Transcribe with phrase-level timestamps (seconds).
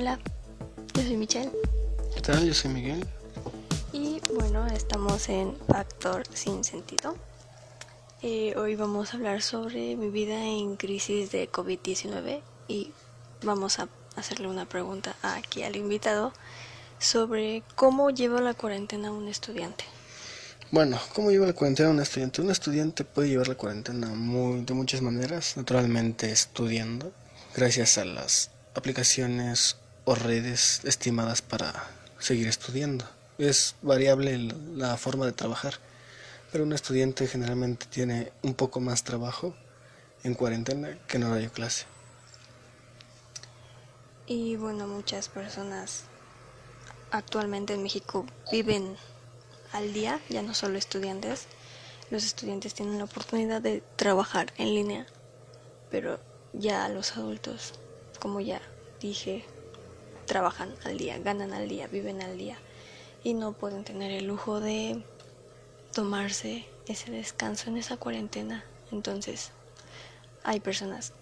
[0.00, 0.16] Hola,
[0.94, 1.50] yo soy Michelle.
[2.14, 2.46] ¿Qué tal?
[2.46, 3.04] Yo soy Miguel.
[3.92, 7.16] Y bueno, estamos en Factor Sin Sentido.
[8.22, 12.92] Eh, hoy vamos a hablar sobre mi vida en crisis de COVID-19 y
[13.42, 16.32] vamos a hacerle una pregunta aquí al invitado
[17.00, 19.82] sobre cómo lleva la cuarentena un estudiante.
[20.70, 22.40] Bueno, ¿cómo lleva la cuarentena un estudiante?
[22.40, 27.10] Un estudiante puede llevar la cuarentena muy, de muchas maneras, naturalmente estudiando,
[27.56, 29.76] gracias a las aplicaciones
[30.08, 31.84] o redes estimadas para
[32.18, 33.04] seguir estudiando.
[33.36, 34.38] Es variable
[34.74, 35.74] la forma de trabajar,
[36.50, 39.54] pero un estudiante generalmente tiene un poco más trabajo
[40.24, 41.84] en cuarentena que en horario clase.
[44.26, 46.04] Y bueno, muchas personas
[47.10, 48.96] actualmente en México viven
[49.72, 51.48] al día, ya no solo estudiantes.
[52.10, 55.06] Los estudiantes tienen la oportunidad de trabajar en línea,
[55.90, 56.18] pero
[56.54, 57.74] ya los adultos,
[58.18, 58.62] como ya
[59.02, 59.44] dije,
[60.28, 62.58] trabajan al día, ganan al día, viven al día
[63.24, 65.02] y no pueden tener el lujo de
[65.92, 68.64] tomarse ese descanso en esa cuarentena.
[68.92, 69.50] Entonces,
[70.44, 71.14] hay personas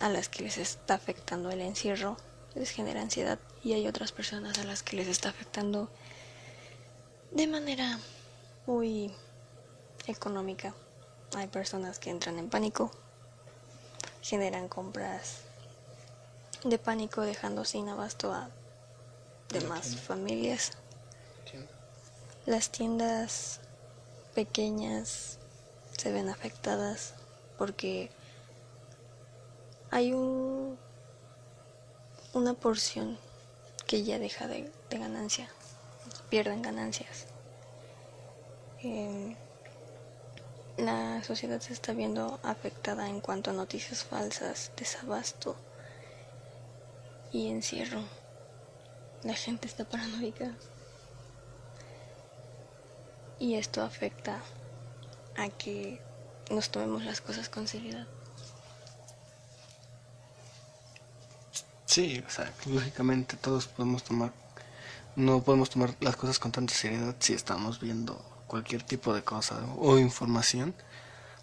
[0.00, 2.16] a las que les está afectando el encierro,
[2.54, 5.90] les genera ansiedad y hay otras personas a las que les está afectando
[7.32, 7.98] de manera
[8.66, 9.12] muy
[10.06, 10.74] económica.
[11.36, 12.90] Hay personas que entran en pánico,
[14.22, 15.47] generan compras
[16.64, 18.50] de pánico dejando sin abasto a
[19.50, 20.72] demás familias.
[22.46, 23.60] Las tiendas
[24.34, 25.38] pequeñas
[25.96, 27.14] se ven afectadas
[27.58, 28.10] porque
[29.90, 30.78] hay un
[32.34, 33.18] una porción
[33.86, 35.48] que ya deja de, ganancia,
[36.28, 37.26] pierden ganancias.
[38.82, 39.34] Em,
[40.76, 45.56] la sociedad se está viendo afectada en cuanto a noticias falsas, desabasto
[47.32, 48.02] y encierro.
[49.22, 50.52] La gente está paranoica.
[53.38, 54.40] Y esto afecta
[55.36, 56.00] a que
[56.50, 58.06] nos tomemos las cosas con seriedad.
[61.86, 64.32] Sí, o sea, lógicamente todos podemos tomar,
[65.16, 68.16] no podemos tomar las cosas con tanta seriedad si estamos viendo
[68.46, 70.74] cualquier tipo de cosa o información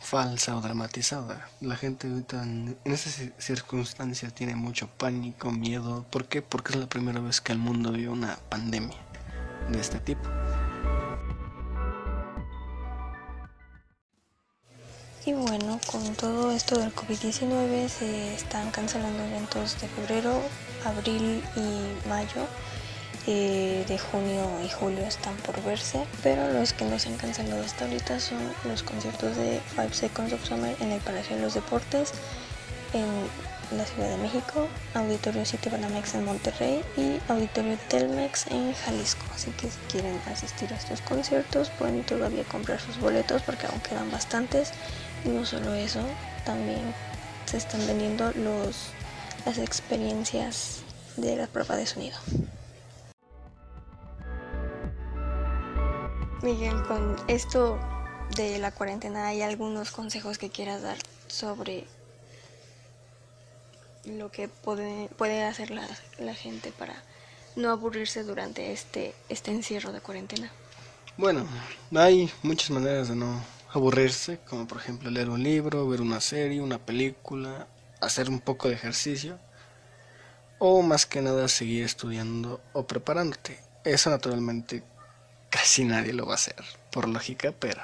[0.00, 1.48] falsa o dramatizada.
[1.60, 6.04] La gente ahorita en, esas circunstancias tiene mucho pánico, miedo.
[6.10, 6.42] ¿Por qué?
[6.42, 8.98] Porque es la primera vez que el mundo vio una pandemia
[9.70, 10.28] de este tipo.
[15.26, 20.38] Y bueno, con todo esto del COVID-19 se están cancelando eventos de febrero,
[20.84, 22.46] abril y mayo.
[23.26, 27.86] De junio y julio están por verse, pero los que no se han cancelado hasta
[27.86, 32.12] ahorita son los conciertos de Five Seconds of Summer en el Palacio de los Deportes
[32.92, 33.06] en
[33.76, 39.24] la Ciudad de México, Auditorio City Banamex en Monterrey y Auditorio Telmex en Jalisco.
[39.34, 43.80] Así que si quieren asistir a estos conciertos pueden todavía comprar sus boletos porque aún
[43.80, 44.72] quedan bastantes.
[45.24, 46.02] Y no solo eso,
[46.44, 46.94] también
[47.46, 48.90] se están vendiendo los,
[49.46, 50.82] las experiencias
[51.16, 52.18] de la prueba de sonido.
[56.44, 57.78] Miguel, con esto
[58.36, 61.86] de la cuarentena, ¿hay algunos consejos que quieras dar sobre
[64.04, 65.88] lo que puede, puede hacer la,
[66.18, 67.02] la gente para
[67.56, 70.52] no aburrirse durante este, este encierro de cuarentena?
[71.16, 71.46] Bueno,
[71.96, 76.60] hay muchas maneras de no aburrirse, como por ejemplo leer un libro, ver una serie,
[76.60, 77.66] una película,
[78.02, 79.38] hacer un poco de ejercicio
[80.58, 83.62] o más que nada seguir estudiando o preparándote.
[83.82, 84.82] Eso naturalmente
[85.54, 87.80] casi nadie lo va a hacer, por lógica, pero,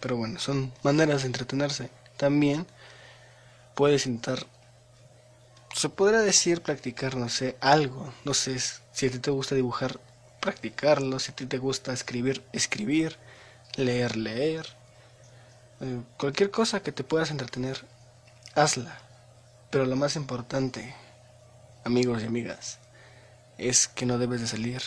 [0.00, 1.88] pero bueno, son maneras de entretenerse.
[2.18, 2.66] También
[3.74, 4.46] puedes intentar,
[5.74, 8.58] se podría decir practicar, no sé, algo, no sé,
[8.92, 9.98] si a ti te gusta dibujar,
[10.40, 13.16] practicarlo, si a ti te gusta escribir, escribir,
[13.76, 14.66] leer, leer,
[15.80, 17.82] eh, cualquier cosa que te puedas entretener,
[18.54, 18.98] hazla.
[19.70, 20.94] Pero lo más importante,
[21.82, 22.78] amigos y amigas,
[23.56, 24.82] es que no debes de salir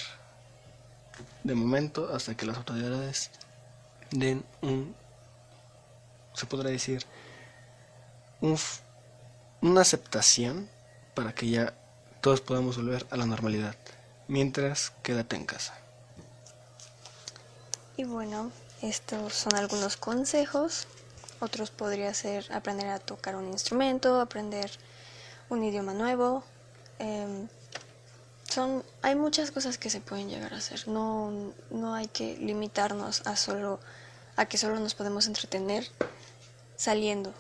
[1.44, 3.32] de momento hasta que las autoridades
[4.12, 4.96] den un,
[6.34, 7.06] se podrá decir,
[8.42, 8.58] un,
[9.62, 10.70] una aceptación
[11.14, 11.74] para que ya
[12.22, 13.76] todos podamos volver a la normalidad.
[14.28, 15.74] Mientras, quédate en casa.
[17.98, 18.52] Y bueno,
[18.82, 20.88] estos son algunos consejos.
[21.40, 24.72] Otros podría ser aprender a tocar un instrumento, aprender
[25.50, 26.44] un idioma nuevo.
[27.00, 27.48] Em,
[28.50, 30.88] son, hay muchas cosas que se pueden llegar a hacer.
[30.88, 31.32] No,
[31.70, 33.80] no hay que limitarnos a solo
[34.40, 35.86] a que solo nos podemos entretener
[36.78, 37.34] saliendo.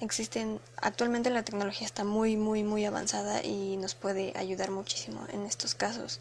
[0.00, 5.46] existen, actualmente la tecnología está muy, muy, muy avanzada y nos puede ayudar muchísimo en
[5.46, 6.20] estos casos.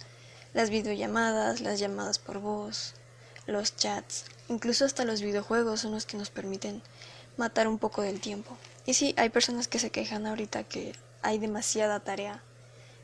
[0.53, 2.93] Las videollamadas, las llamadas por voz,
[3.47, 6.81] los chats, incluso hasta los videojuegos son los que nos permiten
[7.35, 8.57] matar un poco del tiempo.
[8.85, 12.41] Y sí, hay personas que se quejan ahorita que hay demasiada tarea,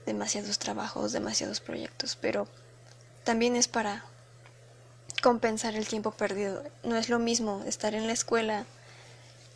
[0.07, 2.47] demasiados trabajos, demasiados proyectos, pero
[3.25, 4.05] también es para
[5.21, 6.63] compensar el tiempo perdido.
[6.83, 8.65] No es lo mismo estar en la escuela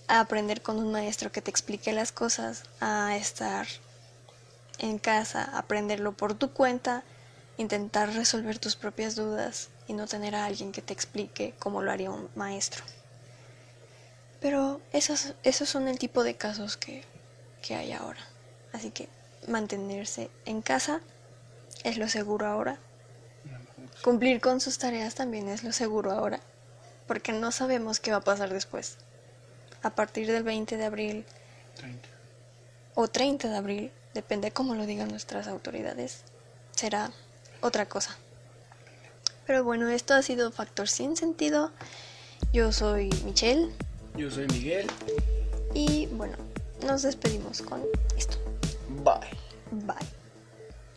[0.07, 3.65] a aprender con un maestro que te explique las cosas, a estar
[4.77, 7.03] en casa, aprenderlo por tu cuenta,
[7.57, 11.91] intentar resolver tus propias dudas y no tener a alguien que te explique cómo lo
[11.91, 12.83] haría un maestro.
[14.41, 17.05] Pero esos, esos son el tipo de casos que,
[17.61, 18.19] que hay ahora.
[18.73, 19.07] Así que
[19.47, 21.01] mantenerse en casa
[21.83, 22.77] es lo seguro ahora.
[24.03, 26.39] Cumplir con sus tareas también es lo seguro ahora,
[27.07, 28.97] porque no sabemos qué va a pasar después.
[29.83, 31.25] A partir del 20 de abril
[31.75, 32.07] 30.
[32.95, 36.23] o 30 de abril, depende cómo lo digan nuestras autoridades,
[36.71, 37.11] será
[37.61, 38.17] otra cosa.
[39.45, 41.71] Pero bueno, esto ha sido Factor Sin Sentido.
[42.53, 43.69] Yo soy Michelle
[44.15, 44.87] Yo soy Miguel.
[45.73, 46.37] y bueno,
[46.85, 47.83] nos despedimos con
[48.17, 48.37] esto.
[49.03, 49.27] Bye.
[49.71, 50.20] Bye.